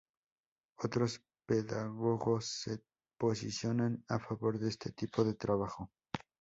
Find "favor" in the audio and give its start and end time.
4.17-4.57